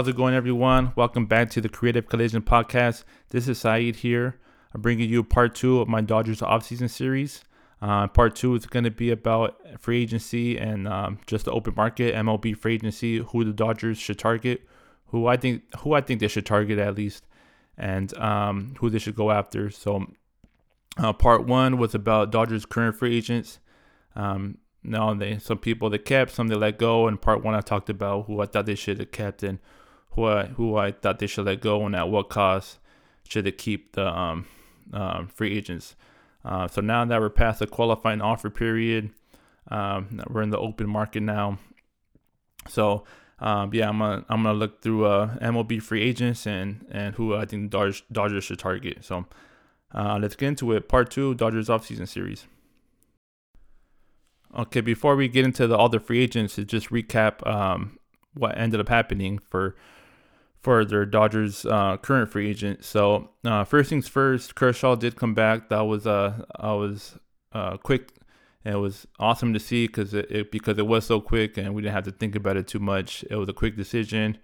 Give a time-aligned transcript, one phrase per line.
[0.00, 0.94] How's it going, everyone?
[0.96, 3.04] Welcome back to the Creative Collision Podcast.
[3.28, 4.40] This is Saeed here.
[4.72, 7.44] I'm bringing you part two of my Dodgers offseason series.
[7.82, 11.74] Uh, part two is going to be about free agency and um, just the open
[11.76, 14.62] market, MLB free agency, who the Dodgers should target,
[15.08, 17.26] who I think who I think they should target at least,
[17.76, 19.68] and um, who they should go after.
[19.68, 20.06] So,
[20.96, 23.58] uh, part one was about Dodgers current free agents.
[24.16, 27.06] Um, now they some people they kept, some they let go.
[27.06, 29.58] And part one I talked about who I thought they should have kept and
[30.12, 32.78] who I, who I thought they should let go and at what cost
[33.28, 34.46] should they keep the um,
[34.92, 35.94] um, free agents.
[36.44, 39.10] Uh, so now that we're past the qualifying offer period,
[39.68, 41.58] um, we're in the open market now.
[42.68, 43.04] So
[43.38, 47.34] um, yeah, I'm gonna I'm gonna look through uh, MLB free agents and and who
[47.34, 49.04] I think Dodgers, Dodgers should target.
[49.04, 49.26] So
[49.94, 50.88] uh, let's get into it.
[50.88, 52.46] Part two, Dodgers offseason series.
[54.56, 57.98] Okay, before we get into the all the free agents, to just recap um,
[58.34, 59.76] what ended up happening for
[60.60, 62.84] for their Dodgers uh, current free agent.
[62.84, 65.68] So uh, first things first, Kershaw did come back.
[65.70, 67.18] That was uh I was
[67.52, 68.12] uh quick.
[68.62, 71.74] And it was awesome to see because it, it, because it was so quick and
[71.74, 73.24] we didn't have to think about it too much.
[73.30, 74.36] It was a quick decision.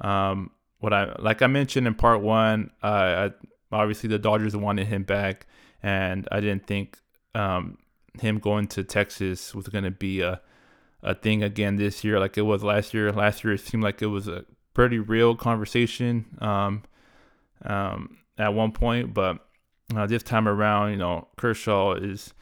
[0.00, 3.30] Um, what I like I mentioned in part one, uh, I,
[3.72, 5.46] obviously the Dodgers wanted him back,
[5.82, 6.98] and I didn't think
[7.34, 7.78] um,
[8.20, 10.40] him going to Texas was going to be a
[11.02, 13.12] a thing again this year like it was last year.
[13.12, 16.82] Last year it seemed like it was a pretty real conversation um,
[17.64, 19.38] um, at one point, but
[19.96, 22.34] uh, this time around, you know, Kershaw is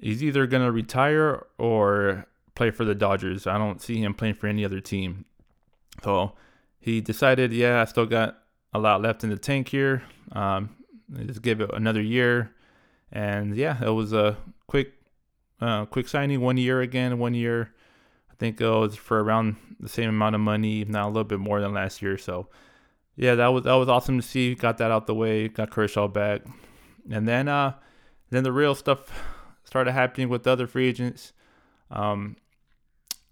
[0.00, 3.46] he's either gonna retire or play for the Dodgers.
[3.46, 5.24] I don't see him playing for any other team.
[6.04, 6.32] So
[6.78, 8.38] he decided, yeah, I still got
[8.72, 10.02] a lot left in the tank here.
[10.32, 10.76] Um,
[11.26, 12.52] just give it another year,
[13.12, 14.92] and yeah, it was a quick,
[15.60, 16.40] uh, quick signing.
[16.40, 17.72] One year again, one year
[18.38, 21.38] Think it was for around the same amount of money, if not a little bit
[21.40, 22.18] more than last year.
[22.18, 22.48] So
[23.16, 24.54] yeah, that was that was awesome to see.
[24.54, 25.48] Got that out the way.
[25.48, 26.42] Got Kershaw back,
[27.10, 27.74] and then uh,
[28.30, 29.10] then the real stuff
[29.64, 31.32] started happening with the other free agents.
[31.90, 32.36] Um,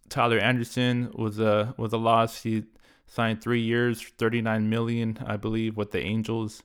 [0.09, 2.43] Tyler Anderson was a was a loss.
[2.43, 2.65] He
[3.07, 6.63] signed three years, thirty nine million, I believe, with the Angels.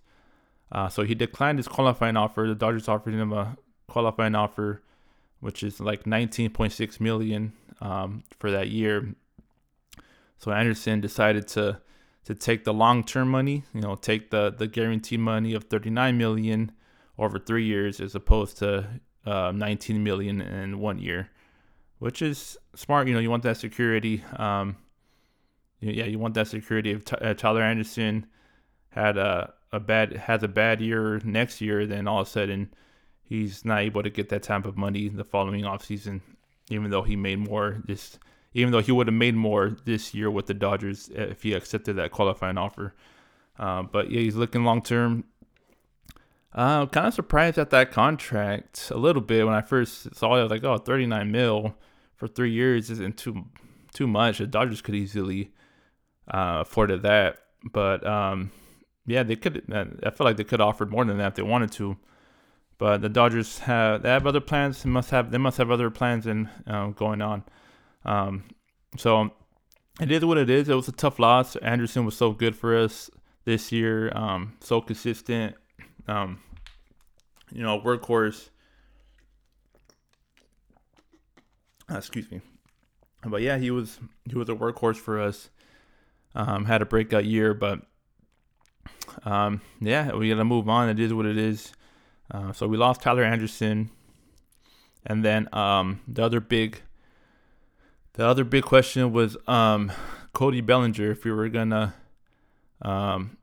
[0.71, 2.47] Uh, so he declined his qualifying offer.
[2.47, 3.57] The Dodgers offered him a
[3.87, 4.83] qualifying offer,
[5.39, 9.15] which is like nineteen point six million um, for that year.
[10.37, 11.81] So Anderson decided to
[12.25, 16.17] to take the long term money, you know, take the the guaranteed money of 39
[16.17, 16.71] million
[17.17, 18.87] over three years as opposed to
[19.25, 21.29] uh, 19 million in one year,
[21.99, 23.07] which is smart.
[23.07, 24.23] You know, you want that security.
[24.37, 24.77] Um,
[25.81, 26.91] yeah, you want that security.
[26.91, 28.25] If uh, Tyler Anderson
[28.89, 32.73] had a a bad has a bad year next year, then all of a sudden
[33.29, 36.19] he's not able to get that type of money in the following offseason
[36.69, 38.19] even though he made more this
[38.53, 41.95] even though he would have made more this year with the Dodgers if he accepted
[41.97, 42.95] that qualifying offer.
[43.59, 45.23] Uh, but yeah, he's looking long term.
[46.53, 50.39] Uh, kind of surprised at that contract a little bit when I first saw it.
[50.39, 51.75] I was like, oh, 39 mil
[52.15, 53.45] for three years isn't too
[53.93, 54.39] too much.
[54.39, 55.51] The Dodgers could easily
[56.27, 57.37] uh, afforded that,
[57.71, 58.51] but um,
[59.05, 59.71] yeah, they could.
[59.71, 61.97] I feel like they could have offered more than that if they wanted to.
[62.79, 64.81] But the Dodgers have they have other plans.
[64.83, 67.43] They must have they must have other plans in um, going on.
[68.05, 68.45] Um,
[68.97, 69.31] so
[69.99, 70.69] it is what it is.
[70.69, 71.57] It was a tough loss.
[71.57, 73.11] Anderson was so good for us
[73.43, 74.11] this year.
[74.15, 75.55] Um, so consistent.
[76.07, 76.39] Um,
[77.51, 78.49] you know, workhorse.
[81.91, 82.39] Uh, excuse me.
[83.25, 85.49] But yeah, he was he was a workhorse for us.
[86.33, 87.81] Um, had a breakout year, but
[89.25, 90.87] um, yeah, we gotta move on.
[90.87, 91.73] It is what it is.
[92.31, 93.89] Uh, so we lost Tyler Anderson,
[95.05, 96.81] and then um, the other big,
[98.13, 99.91] the other big question was um,
[100.33, 101.95] Cody Bellinger if we were gonna
[102.81, 103.37] um,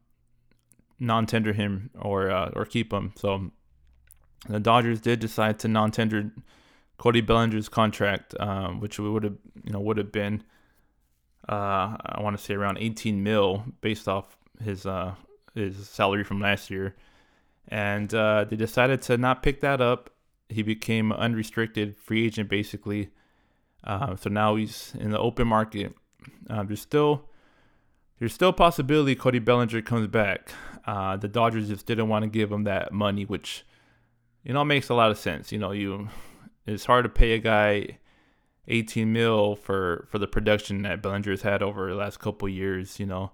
[1.00, 3.12] non-tender him or uh, or keep him.
[3.16, 3.50] So
[4.48, 6.30] the Dodgers did decide to non-tender
[6.98, 10.44] Cody Bellinger's contract, um, which would have you know would have been
[11.48, 15.14] uh, I want to say around 18 mil based off his uh,
[15.54, 16.94] his salary from last year
[17.68, 20.10] and uh, they decided to not pick that up.
[20.48, 23.10] He became unrestricted free agent basically.
[23.82, 25.94] Uh, so now he's in the open market.
[26.48, 27.28] Uh, there's still
[28.18, 30.50] there's still a possibility Cody Bellinger comes back.
[30.86, 33.64] Uh, the Dodgers just didn't want to give him that money, which
[34.44, 35.52] you know makes a lot of sense.
[35.52, 36.08] You know, you
[36.66, 37.98] it's hard to pay a guy
[38.68, 42.98] 18 mil for for the production that Bellinger's had over the last couple years.
[43.00, 43.32] You know,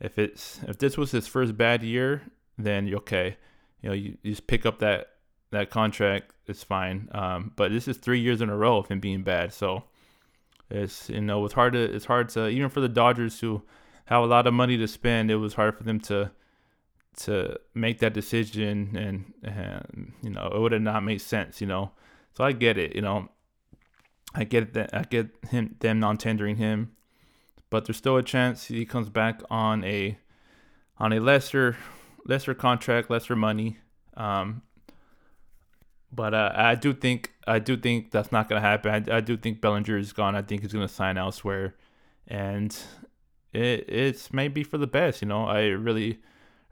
[0.00, 2.22] if it's if this was his first bad year,
[2.58, 3.36] then okay
[3.86, 5.10] you know, you, you just pick up that
[5.52, 7.08] that contract, it's fine.
[7.12, 9.84] Um, but this is three years in a row of him being bad, so
[10.68, 13.62] it's you know it's hard to it's hard to even for the Dodgers who
[14.06, 16.32] have a lot of money to spend, it was hard for them to
[17.18, 21.60] to make that decision, and, and you know it would have not made sense.
[21.60, 21.92] You know,
[22.36, 22.96] so I get it.
[22.96, 23.28] You know,
[24.34, 24.90] I get that.
[24.92, 26.96] I get him them non tendering him,
[27.70, 30.18] but there's still a chance he comes back on a
[30.98, 31.76] on a lesser
[32.26, 33.78] lesser contract, lesser money.
[34.16, 34.62] Um,
[36.12, 39.10] but uh, I do think I do think that's not going to happen.
[39.10, 40.34] I, I, do think Bellinger is gone.
[40.34, 41.74] I think he's going to sign elsewhere,
[42.26, 42.76] and
[43.52, 45.20] it it's maybe for the best.
[45.20, 46.20] You know, I really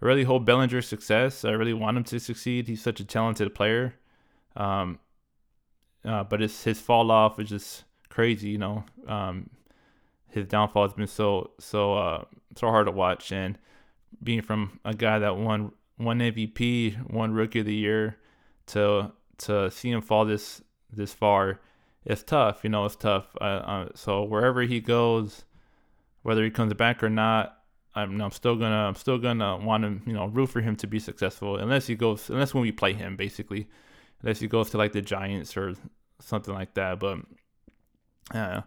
[0.01, 1.45] I really hope Bellinger's success.
[1.45, 2.69] I really want him to succeed.
[2.69, 3.95] He's such a talented player.
[4.57, 4.99] Um,
[6.05, 8.51] uh, but it's his fall off is just crazy.
[8.51, 9.51] You know, um,
[10.31, 12.25] his downfall has been so so uh,
[12.57, 13.59] so hard to watch, and
[14.23, 18.17] being from a guy that won one MVP, one Rookie of the Year,
[18.69, 20.63] to to see him fall this
[20.93, 21.61] this far,
[22.05, 22.61] it's tough.
[22.63, 23.27] You know, it's tough.
[23.41, 25.45] Uh, uh, so wherever he goes,
[26.23, 27.59] whether he comes back or not,
[27.95, 30.87] I'm, I'm still gonna I'm still gonna want to You know, root for him to
[30.87, 31.57] be successful.
[31.57, 33.69] Unless he goes, unless when we play him, basically,
[34.23, 35.75] unless he goes to like the Giants or
[36.21, 36.99] something like that.
[36.99, 37.19] But
[38.33, 38.63] yeah,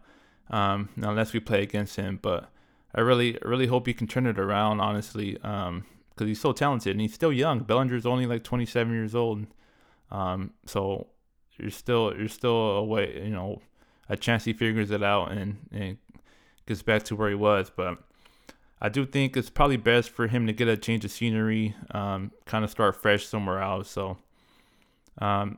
[0.49, 2.49] um, unless we play against him, but
[2.95, 4.79] I really, really hope he can turn it around.
[4.79, 5.83] Honestly, because um,
[6.17, 7.59] he's so talented and he's still young.
[7.59, 9.45] Bellinger's only like 27 years old,
[10.11, 11.07] um, so
[11.57, 13.61] you're still, you're still a way, you know,
[14.09, 15.97] a chance he figures it out and and
[16.65, 17.71] gets back to where he was.
[17.75, 17.97] But
[18.81, 22.31] I do think it's probably best for him to get a change of scenery, um,
[22.45, 23.89] kind of start fresh somewhere else.
[23.89, 24.17] So,
[25.17, 25.57] um,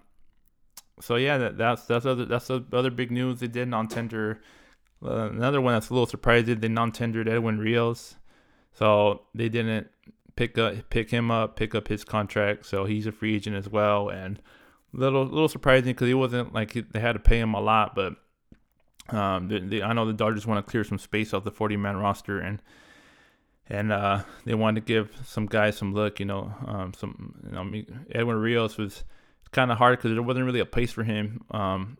[1.01, 4.41] so yeah, that, that's that's other that's the other big news they did non-tender
[5.03, 8.15] uh, another one that's a little surprising, they non-tendered Edwin Rios,
[8.73, 9.87] so they didn't
[10.35, 13.69] pick up pick him up, pick up his contract, so he's a free agent as
[13.69, 14.09] well.
[14.09, 14.41] And
[14.93, 18.15] little little surprising because he wasn't like they had to pay him a lot, but
[19.09, 21.77] um, they, they, I know the Dodgers want to clear some space off the 40
[21.77, 22.61] man roster and
[23.67, 27.51] and uh, they wanted to give some guys some look, you know, um, some you
[27.51, 29.03] know, Edwin Rios was
[29.51, 31.41] kind of hard because there wasn't really a place for him.
[31.51, 31.97] Um,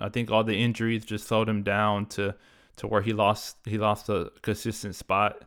[0.00, 2.34] I think all the injuries just slowed him down to
[2.76, 5.44] to where he lost he lost a consistent spot.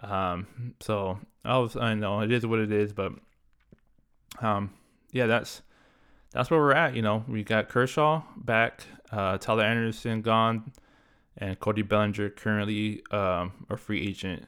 [0.00, 3.12] Um, so I was I know it is what it is, but
[4.40, 4.70] um,
[5.12, 5.62] yeah, that's
[6.30, 6.96] that's where we're at.
[6.96, 10.72] You know, we got Kershaw back, uh, Tyler Anderson gone,
[11.36, 14.46] and Cody Bellinger currently um, a free agent.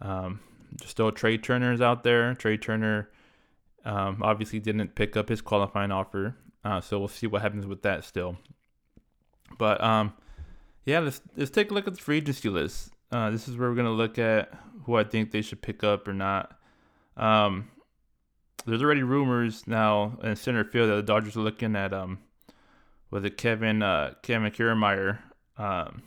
[0.00, 0.40] Um,
[0.84, 2.34] still Trea Turner's out there.
[2.34, 3.08] Trea Turner
[3.84, 7.82] um, obviously didn't pick up his qualifying offer, uh, so we'll see what happens with
[7.82, 8.36] that still.
[9.58, 10.12] But um,
[10.84, 12.90] yeah, let's let's take a look at the free agency list.
[13.10, 14.52] Uh, this is where we're gonna look at
[14.84, 16.58] who I think they should pick up or not.
[17.16, 17.70] Um,
[18.66, 22.18] there's already rumors now in center field that the Dodgers are looking at um,
[23.10, 25.18] was it Kevin uh, Kevin Kiermaier
[25.58, 26.02] um,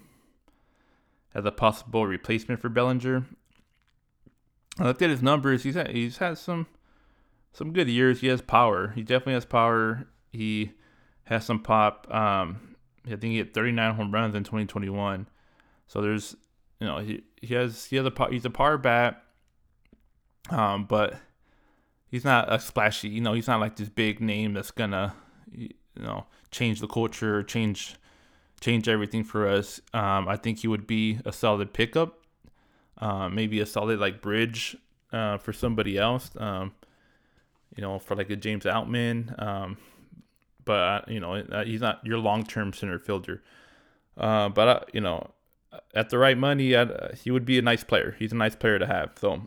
[1.34, 3.26] as a possible replacement for Bellinger.
[4.78, 5.64] I looked at his numbers.
[5.64, 6.68] He's had, he's had some
[7.52, 8.22] some good years.
[8.22, 8.90] He has power.
[8.96, 10.08] He definitely has power.
[10.32, 10.72] He
[11.24, 12.08] has some pop.
[12.14, 12.69] Um,
[13.06, 15.28] I think he hit 39 home runs in 2021.
[15.88, 16.36] So there's,
[16.80, 19.24] you know, he he has he has a he's a power bat,
[20.50, 21.16] um, but
[22.08, 23.10] he's not a splashy.
[23.10, 25.16] You know, he's not like this big name that's gonna,
[25.52, 27.96] you know, change the culture, change
[28.62, 29.82] change everything for us.
[29.94, 32.20] Um, I think he would be a solid pickup,
[32.98, 34.78] uh, maybe a solid like bridge
[35.12, 36.30] uh, for somebody else.
[36.38, 36.74] Um,
[37.76, 39.42] you know, for like a James Outman.
[39.42, 39.78] Um,
[40.70, 43.42] but uh, you know uh, he's not your long term center fielder.
[44.16, 45.32] Uh, but uh, you know,
[45.96, 48.16] at the right money, uh, he would be a nice player.
[48.20, 49.14] He's a nice player to have.
[49.20, 49.42] So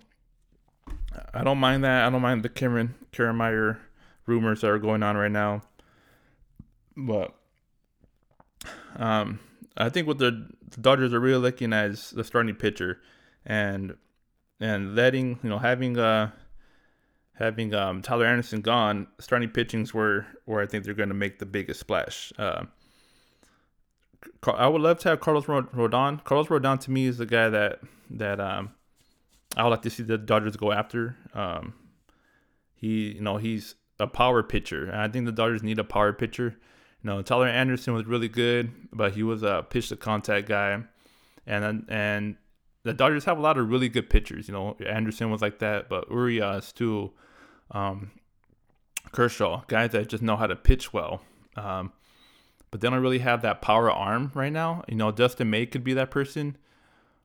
[1.32, 2.04] I don't mind that.
[2.04, 3.78] I don't mind the Cameron Kiermaier
[4.26, 5.62] rumors that are going on right now.
[6.96, 7.32] But
[8.96, 9.38] um,
[9.76, 13.00] I think what the, the Dodgers are really looking at is the starting pitcher,
[13.46, 13.94] and
[14.58, 16.32] and letting you know having uh
[17.34, 21.38] having um, Tyler Anderson gone, starting pitching's where where I think they're going to make
[21.38, 22.32] the biggest splash.
[22.38, 22.64] Uh,
[24.44, 26.22] I would love to have Carlos Rodon.
[26.24, 28.70] Carlos Rodon to me is the guy that that um,
[29.56, 31.16] I would like to see the Dodgers go after.
[31.34, 31.74] Um,
[32.74, 36.12] he, you know, he's a power pitcher, and I think the Dodgers need a power
[36.12, 36.56] pitcher.
[37.02, 40.82] You know, Tyler Anderson was really good, but he was a pitch to contact guy,
[41.46, 42.36] and and
[42.84, 44.48] the Dodgers have a lot of really good pitchers.
[44.48, 47.12] You know, Anderson was like that, but Urias too,
[47.70, 48.10] um,
[49.12, 51.22] Kershaw, guys that just know how to pitch well.
[51.56, 51.92] Um,
[52.70, 54.82] but they don't really have that power arm right now.
[54.88, 56.56] You know, Dustin May could be that person,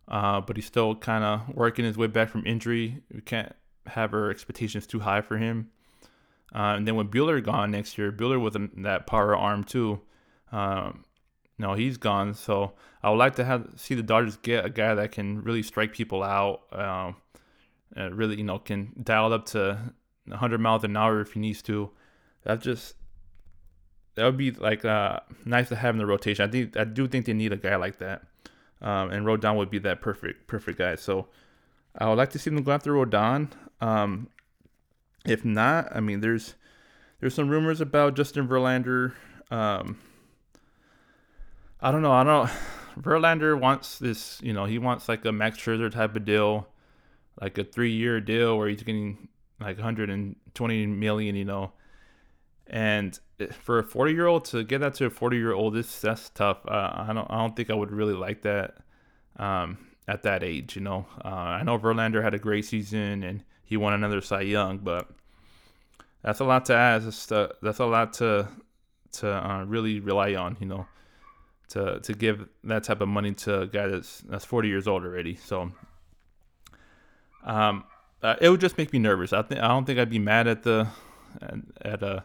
[0.07, 3.01] uh, but he's still kind of working his way back from injury.
[3.11, 3.53] We can't
[3.87, 5.71] have our expectations too high for him.
[6.53, 10.01] Uh, and then with Buehler gone next year, Buehler was that power arm too.
[10.51, 11.03] Um,
[11.57, 12.33] no, he's gone.
[12.33, 15.63] So I would like to have see the Dodgers get a guy that can really
[15.63, 16.61] strike people out.
[16.71, 17.15] Um,
[17.95, 19.93] really, you know, can dial up to
[20.25, 21.89] 100 miles an hour if he needs to.
[22.43, 22.95] That just
[24.15, 26.47] that would be like uh, nice to have in the rotation.
[26.47, 28.23] I think I do think they need a guy like that,
[28.81, 30.95] um, and Rodon would be that perfect perfect guy.
[30.95, 31.27] So
[31.97, 33.51] I would like to see them go after Rodon.
[33.81, 34.29] Um,
[35.25, 36.55] if not, I mean, there's
[37.19, 39.13] there's some rumors about Justin Verlander.
[39.51, 39.99] Um,
[41.79, 42.11] I don't know.
[42.11, 42.49] I don't.
[42.99, 44.39] Verlander wants this.
[44.41, 46.67] You know, he wants like a Max Scherzer type of deal,
[47.39, 49.27] like a three-year deal where he's getting
[49.59, 51.35] like 120 million.
[51.35, 51.73] You know,
[52.65, 53.17] and
[53.51, 56.65] for a 40-year-old to get that to a 40-year-old, this that's tough.
[56.67, 57.29] Uh, I don't.
[57.29, 58.77] I don't think I would really like that
[59.37, 60.75] um, at that age.
[60.75, 64.41] You know, uh, I know Verlander had a great season and he won another Cy
[64.41, 65.07] Young, but
[66.23, 67.05] that's a lot to ask.
[67.05, 68.47] That's, that's a lot to
[69.11, 70.57] to uh, really rely on.
[70.59, 70.87] You know
[71.69, 75.03] to to give that type of money to a guy that's that's 40 years old
[75.03, 75.35] already.
[75.35, 75.71] So
[77.43, 77.83] um,
[78.21, 79.33] uh, it would just make me nervous.
[79.33, 80.87] I think I don't think I'd be mad at the
[81.41, 82.21] at, at uh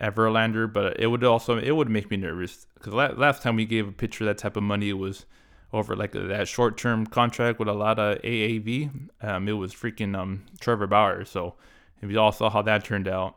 [0.00, 3.56] at Verlander, but it would also it would make me nervous because la- last time
[3.56, 5.26] we gave a pitcher that type of money, it was
[5.72, 9.08] over like a, that short term contract with a lot of AAV.
[9.22, 11.24] Um, it was freaking um Trevor Bauer.
[11.24, 11.54] So
[12.00, 13.36] if you all saw how that turned out.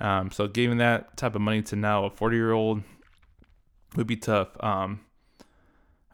[0.00, 2.82] Um, so giving that type of money to now a 40 year old
[3.96, 4.48] would be tough.
[4.60, 5.00] Um,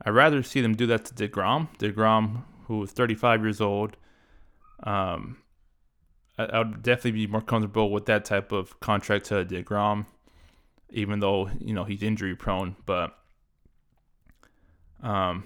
[0.03, 1.69] I'd rather see them do that to Degrom.
[1.79, 3.97] Degrom, who is 35 years old.
[4.83, 5.39] Um,
[6.39, 10.07] I, I, would definitely be more comfortable with that type of contract to Degrom,
[10.91, 12.77] even though you know he's injury prone.
[12.85, 13.17] But,
[15.03, 15.45] um,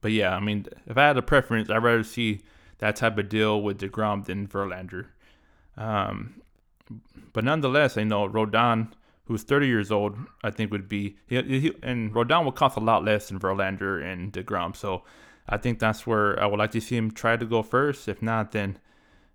[0.00, 2.42] but yeah, I mean, if I had a preference, I'd rather see
[2.78, 5.06] that type of deal with Degrom than Verlander.
[5.76, 6.42] Um,
[7.32, 8.92] but nonetheless, I know Rodon
[9.26, 12.80] who's 30 years old, I think would be he, he, and Rodon will cost a
[12.80, 14.74] lot less than Verlander and Degrom.
[14.74, 15.02] So
[15.48, 18.08] I think that's where I would like to see him try to go first.
[18.08, 18.78] If not, then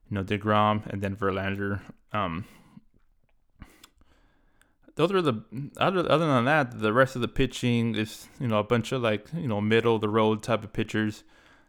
[0.10, 1.81] you know Degrom and then Verlander.
[2.13, 2.45] Um,
[4.95, 5.41] those are the
[5.77, 9.01] other other than that, the rest of the pitching is you know a bunch of
[9.01, 11.24] like you know middle of the road type of pitchers.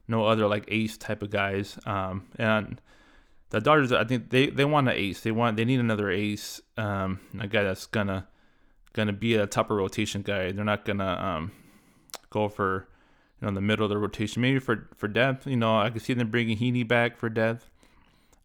[0.09, 1.79] No other like ace type of guys.
[1.87, 2.81] Um, and
[3.53, 5.21] the Dodgers, I think they, they want an ace.
[5.21, 8.27] They want they need another ace, um, a guy that's gonna
[8.95, 10.53] gonna be a top of rotation guy.
[10.53, 11.53] They're not gonna um,
[12.31, 12.89] go for
[13.41, 14.41] you know the middle of the rotation.
[14.41, 17.71] Maybe for for depth, you know, I could see them bringing Heaney back for depth.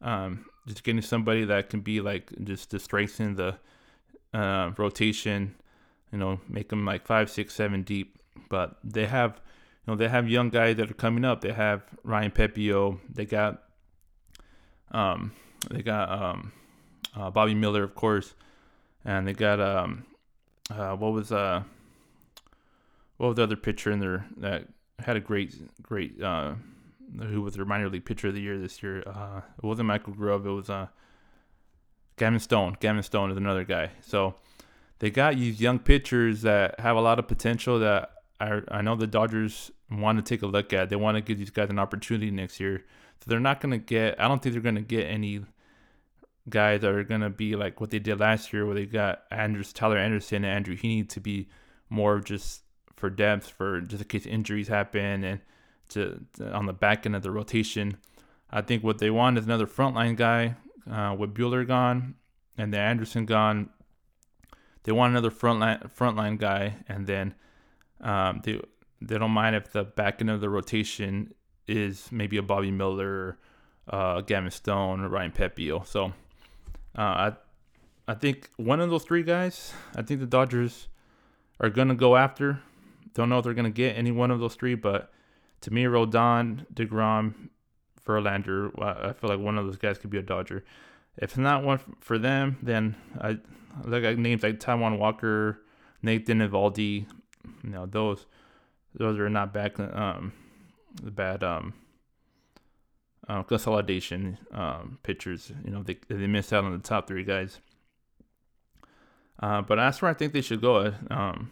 [0.02, 3.58] Um, just getting somebody that can be like just to strengthen the
[4.34, 5.56] uh, rotation.
[6.12, 8.20] You know, make them like five, six, seven deep.
[8.50, 9.40] But they have,
[9.86, 11.40] you know, they have young guys that are coming up.
[11.40, 13.00] They have Ryan Pepiot.
[13.10, 13.64] They got
[14.92, 15.32] um,
[15.70, 16.52] they got um,
[17.16, 18.34] uh, Bobby Miller, of course,
[19.06, 20.06] and they got um,
[20.70, 21.64] uh, what was uh,
[23.18, 24.68] what was the other pitcher in there that
[25.00, 26.54] had a great, great uh,
[27.20, 29.04] who was the minor league pitcher of the year this year?
[29.06, 30.46] Uh, it wasn't Michael Grove.
[30.46, 30.88] It was uh,
[32.18, 32.78] Gavin Stone.
[32.80, 33.92] Gavin Stone is another guy.
[34.02, 34.36] So
[35.00, 38.96] they got these young pitchers that have a lot of potential that I, I know
[38.96, 40.90] the Dodgers want to take a look at.
[40.90, 42.84] They want to give these guys an opportunity next year.
[43.20, 45.42] So they're not going to get, I don't think they're going to get any
[46.50, 49.24] guys that are going to be like what they did last year, where they got
[49.32, 51.48] Andrews, Tyler Anderson, and Andrew Heaney to be
[51.90, 52.64] more just
[52.96, 55.40] for depth, for just in case injuries happen and
[55.90, 57.98] to, to on the back end of the rotation.
[58.50, 60.56] I think what they want is another frontline guy
[60.90, 62.16] uh, with Buehler gone
[62.58, 63.70] and then Anderson gone.
[64.84, 67.36] They want another frontline frontline guy, and then
[68.02, 68.60] um, they
[69.02, 71.34] they don't mind if the back end of the rotation
[71.68, 73.38] is maybe a Bobby Miller,
[73.88, 75.86] uh, Gavin Stone, Ryan Pepiot.
[75.86, 76.06] So
[76.98, 77.34] uh, I
[78.08, 80.88] I think one of those three guys, I think the Dodgers
[81.60, 82.62] are gonna go after.
[83.14, 85.12] Don't know if they're gonna get any one of those three, but
[85.62, 87.50] to me, Rodon, Degrom,
[88.06, 90.64] Verlander, I feel like one of those guys could be a Dodger.
[91.18, 93.40] If not one for them, then I
[93.84, 95.62] look at names like Taijuan Walker,
[96.02, 97.08] Nathan Eovaldi.
[97.64, 98.26] You know those
[98.94, 99.80] those are not back.
[99.80, 100.32] Um,
[101.02, 101.74] the bad um,
[103.28, 105.52] uh, consolidation um, pitchers.
[105.64, 107.60] You know, they they missed out on the top three guys.
[109.40, 110.94] Uh, but that's where I think they should go.
[111.12, 111.52] Um,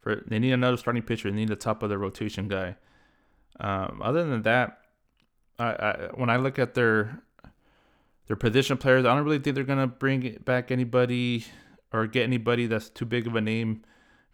[0.00, 1.30] for they need another starting pitcher.
[1.30, 2.76] They need the top of the rotation guy.
[3.60, 4.78] Um, other than that,
[5.58, 7.22] I, I when I look at their
[8.26, 11.44] their position players, I don't really think they're gonna bring back anybody
[11.92, 13.82] or get anybody that's too big of a name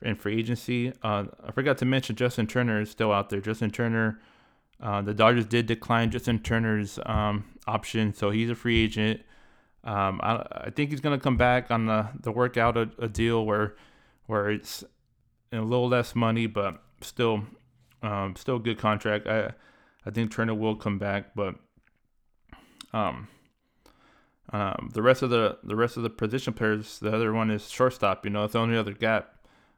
[0.03, 0.93] in free agency.
[1.03, 3.41] Uh, I forgot to mention Justin Turner is still out there.
[3.41, 4.21] Justin Turner,
[4.81, 9.21] uh, the Dodgers did decline Justin Turner's um, option, so he's a free agent.
[9.85, 13.09] Um, I, I, think he's gonna come back on the the work out a, a,
[13.09, 13.75] deal where
[14.27, 14.85] where it's
[15.51, 17.43] a little less money, but still,
[18.01, 19.27] um, still good contract.
[19.27, 19.51] I
[20.07, 21.57] I think Turner will come back, but
[22.93, 23.27] um,
[24.53, 27.69] um, the rest of the the rest of the position players, the other one is
[27.69, 28.25] shortstop.
[28.25, 29.32] You know, it's the only other gap.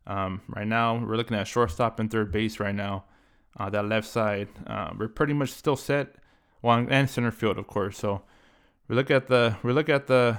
[0.07, 3.05] Um, right now, we're looking at shortstop and third base right now.
[3.57, 6.17] Uh, that left side, uh, we're pretty much still set.
[6.61, 7.99] Well, and center field, of course.
[7.99, 8.23] So
[8.89, 10.39] we look at the we look at the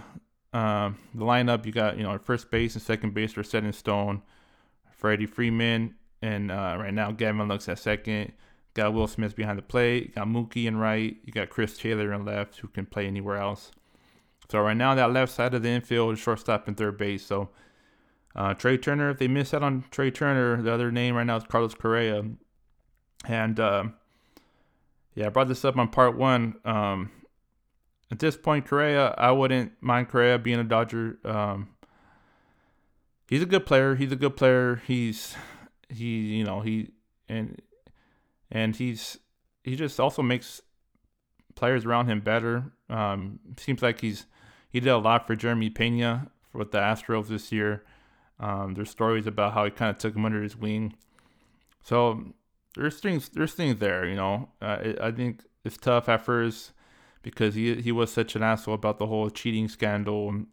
[0.54, 1.66] uh, the lineup.
[1.66, 4.22] You got you know first base and second base are set in stone.
[4.92, 8.34] Freddie Freeman and uh, right now Gavin Lux at second.
[8.74, 10.16] Got Will Smith behind the plate.
[10.16, 11.16] Got Mookie in right.
[11.24, 13.72] You got Chris Taylor in left, who can play anywhere else.
[14.52, 17.26] So right now that left side of the infield, is shortstop and third base.
[17.26, 17.50] So
[18.36, 21.38] uh, Trea Turner, if they miss out on Trea Turner, the other name right now
[21.38, 22.24] is Carlos Correa.
[23.26, 23.86] And uh,
[25.16, 26.56] yeah, I brought this up on part one.
[26.66, 27.12] Um,
[28.12, 31.18] at this point, Correa, I wouldn't mind Correa being a Dodger.
[31.24, 31.70] Um,
[33.28, 33.96] he's a good player.
[33.96, 34.82] He's a good player.
[34.86, 35.36] He's
[35.90, 36.92] he, you know, he
[37.28, 37.62] and
[38.52, 39.18] and he's
[39.64, 40.62] he just also makes
[41.56, 42.74] players around him better.
[42.90, 44.26] Um, seems like he's
[44.70, 47.84] he did a lot for Jeremy Pena with the Astros this year.
[48.40, 50.96] Um, there's stories about how he kind of took him under his wing.
[51.82, 52.34] So
[52.76, 54.50] there's things there's things there, you know.
[54.62, 56.72] Uh, it, I think it's tough at first
[57.22, 60.30] because he he was such an asshole about the whole cheating scandal.
[60.30, 60.48] and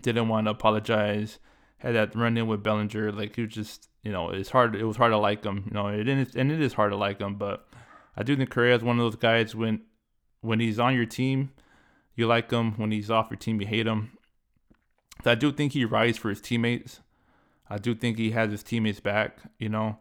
[0.00, 1.38] Didn't want to apologize.
[1.78, 3.12] Had that run in with Bellinger.
[3.12, 4.74] Like he was just you know it's hard.
[4.74, 5.64] It was hard to like him.
[5.66, 7.34] You know it and it is hard to like him.
[7.36, 7.66] But
[8.16, 9.82] I do think Correa is one of those guys when
[10.40, 11.50] when he's on your team
[12.16, 12.72] you like him.
[12.72, 14.15] When he's off your team, you hate him.
[15.24, 17.00] So I do think he rides for his teammates.
[17.68, 19.98] I do think he has his teammates back, you know,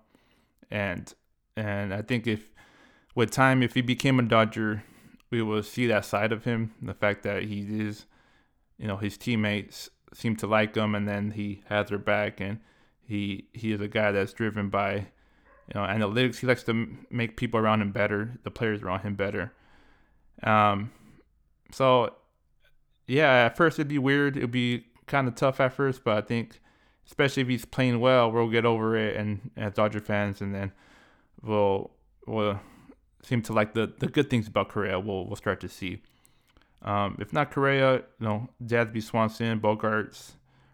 [0.69, 1.11] and
[1.57, 2.51] and I think if
[3.15, 4.83] with time, if he became a Dodger,
[5.31, 6.73] we will see that side of him.
[6.81, 8.05] The fact that he is,
[8.77, 12.59] you know, his teammates seem to like him, and then he has their back, and
[13.01, 16.37] he he is a guy that's driven by, you know, analytics.
[16.37, 19.53] He likes to make people around him better, the players around him better.
[20.43, 20.91] Um,
[21.71, 22.13] so,
[23.07, 24.37] yeah, at first it'd be weird.
[24.37, 26.59] It'd be kind of tough at first, but I think,
[27.05, 30.71] especially if he's playing well, we'll get over it, and as Dodger fans, and then
[31.41, 31.91] we'll
[32.25, 32.59] we'll
[33.23, 34.99] seem to like the the good things about Correa.
[34.99, 36.01] We'll we'll start to see.
[36.81, 40.33] Um, if not Correa, you know, Dansby Swanson, Bogaerts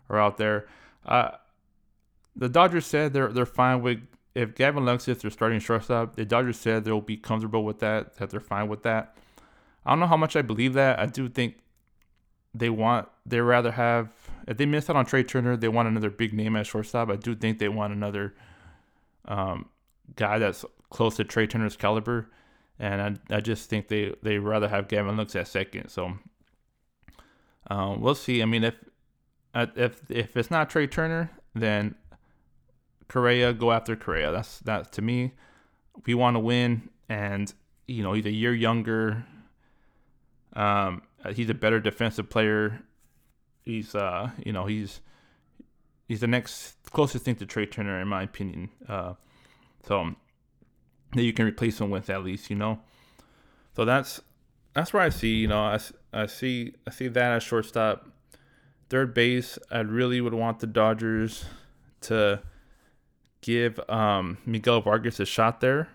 [0.10, 0.68] are out there.
[1.06, 1.32] Uh,
[2.36, 4.00] the Dodgers said they're they're fine with
[4.36, 6.16] if Gavin Lux is their starting shortstop.
[6.16, 9.16] The Dodgers said they'll be comfortable with that, that they're fine with that.
[9.86, 11.00] I don't know how much I believe that.
[11.00, 11.56] I do think
[12.54, 14.12] they want they rather have
[14.48, 17.10] if they miss out on Trea Turner, they want another big name at shortstop.
[17.10, 18.34] I do think they want another
[19.26, 19.70] um,
[20.16, 22.30] guy that's close to Trea Turner's caliber,
[22.80, 25.90] and I, I just think they they rather have Gavin Lux at second.
[25.90, 26.14] So
[27.68, 28.42] um, we'll see.
[28.42, 28.76] I mean, if
[29.56, 31.96] if if it's not Trea Turner, then
[33.08, 34.32] Correa go after Correa.
[34.32, 35.34] That's that to me.
[36.06, 37.54] We want to win, and
[37.88, 39.26] you know he's a year younger.
[40.54, 42.82] Um, he's a better defensive player.
[43.72, 45.00] He's uh, you know, he's
[46.10, 48.70] he's the next closest thing to Trea Turner in my opinion.
[48.88, 49.14] Uh,
[49.88, 50.14] so
[51.14, 52.82] that you can replace him with at least, you know.
[53.78, 54.20] So that's
[54.74, 55.80] that's where I see, you know, I,
[56.12, 58.10] I see I see that as shortstop.
[58.90, 61.46] Third base, I really would want the Dodgers
[62.02, 62.42] to
[63.40, 65.88] give um, Miguel Vargas a shot there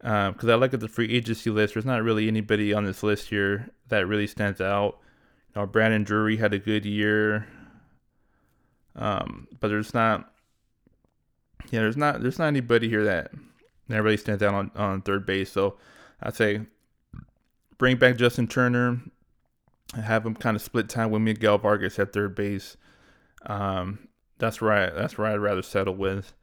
[0.00, 1.74] because um, I look at the free agency list.
[1.74, 4.98] There's not really anybody on this list here that really stands out.
[5.58, 7.48] Know, Brandon Drury had a good year,
[8.94, 10.32] um, but there's not.
[11.72, 13.32] Yeah, there's not there's not anybody here that
[13.88, 15.50] that really stands out on, on third base.
[15.50, 15.76] So
[16.22, 16.60] I'd say
[17.76, 19.00] bring back Justin Turner,
[19.94, 22.76] and have him kind of split time with Miguel Vargas at third base.
[23.44, 24.06] Um,
[24.38, 24.94] that's right.
[24.94, 26.34] That's where I'd rather settle with.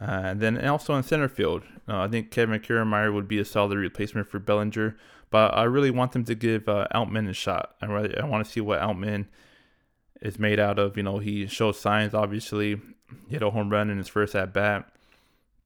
[0.00, 3.44] Uh, and then also in center field, uh, I think Kevin Kiermaier would be a
[3.44, 4.96] solid replacement for Bellinger,
[5.30, 7.74] but I really want them to give uh, a shot.
[7.80, 9.26] I really I want to see what Outman
[10.20, 10.96] is made out of.
[10.96, 12.14] You know, he showed signs.
[12.14, 12.80] Obviously,
[13.28, 14.88] he had a home run in his first at bat.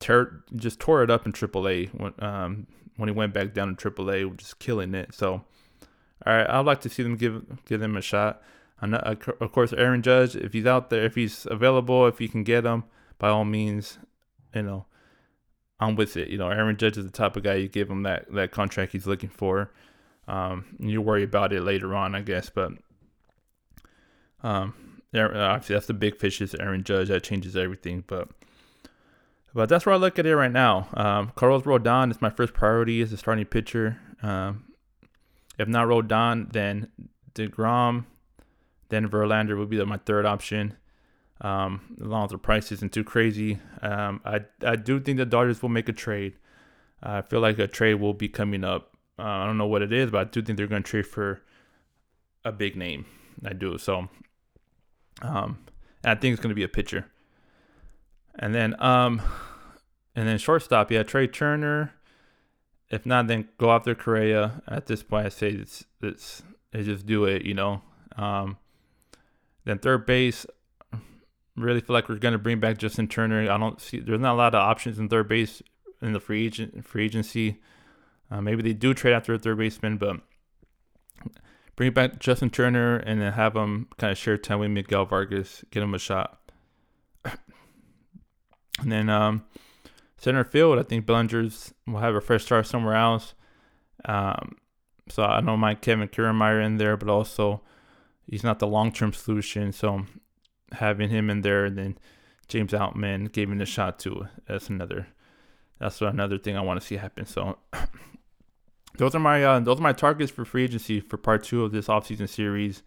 [0.01, 3.91] Tear, just tore it up in AAA when um, when he went back down to
[3.91, 5.14] AAA, just killing it.
[5.14, 5.43] So, all
[6.27, 8.43] right, I'd like to see them give give them a shot.
[8.81, 12.64] Of course, Aaron Judge, if he's out there, if he's available, if you can get
[12.64, 12.85] him,
[13.19, 13.99] by all means,
[14.55, 14.87] you know,
[15.81, 16.29] I'm with it.
[16.29, 18.93] You know, Aaron Judge is the type of guy you give him that that contract
[18.93, 19.73] he's looking for.
[20.27, 22.73] Um, you worry about it later on, I guess, but
[24.43, 27.09] um, that's the big fish is Aaron Judge.
[27.09, 28.29] That changes everything, but
[29.55, 30.89] but that's where I look at it right now.
[30.95, 33.99] Um, Carlos Rodon is my first priority as a starting pitcher.
[34.23, 34.65] Um,
[35.59, 36.89] if not Rodon, then
[37.35, 38.05] Degrom,
[38.91, 40.77] then Verlander would be my third option.
[41.40, 45.27] Um, as long as the price isn't too crazy, um, I I do think the
[45.27, 46.35] Dodgers will make a trade.
[47.03, 48.96] I feel like a trade will be coming up.
[49.18, 51.07] Uh, I don't know what it is, but I do think they're going to trade
[51.07, 51.42] for
[52.44, 53.07] a big name.
[53.44, 53.79] I do.
[53.79, 54.09] So,
[55.22, 55.59] um,
[56.05, 57.07] I think it's going to be a pitcher.
[58.37, 59.22] And then, um,
[60.14, 61.94] and then shortstop, yeah, Trea Turner.
[62.90, 64.62] If not, then go after Correa.
[64.66, 67.44] At this point, I say it's it's, it's just do it.
[67.44, 67.83] You know.
[68.16, 68.57] Um,
[69.64, 70.46] then third base,
[71.61, 73.51] really feel like we're going to bring back Justin Turner.
[73.51, 75.62] I don't see there's not a lot of options in third base
[76.01, 77.61] in the free agent free agency.
[78.31, 80.21] Uh, maybe they do trade after a third baseman, but
[81.77, 85.64] bring back Justin Turner and then have him kind of share time with Miguel Vargas,
[85.71, 86.38] get him a shot.
[87.25, 89.44] and then um,
[90.18, 93.35] center field, I think Bellinger's will have a fresh start somewhere else.
[94.05, 94.57] Um,
[95.09, 97.62] so I don't mind Kevin Kiermaier in there, but also
[98.27, 99.73] he's not the long term solution.
[99.73, 100.05] So
[100.72, 101.98] having him in there and then
[102.48, 105.09] James Outman giving a shot to that's another
[105.78, 107.26] that's another thing I want to see happen.
[107.26, 107.59] So
[108.98, 111.72] those are my uh, those are my targets for free agency for part two of
[111.72, 112.83] this offseason series,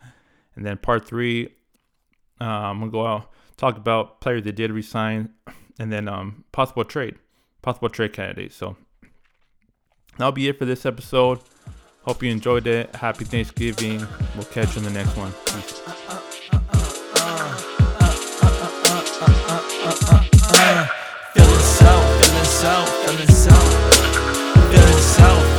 [0.56, 1.48] and then part three,
[2.40, 5.30] uh, I'm gonna go out talk about players that did resign,
[5.80, 7.16] and then um, possible trade,
[7.62, 8.56] possible trade candidates.
[8.56, 8.76] So
[10.18, 11.40] that'll be it for this episode.
[12.04, 12.96] Hope you enjoyed it.
[12.96, 14.06] Happy Thanksgiving.
[14.36, 15.32] We'll catch you in the next one.
[15.46, 16.31] Peace.
[22.62, 23.96] yourself, feeling yourself,
[24.70, 25.51] feeling yourself.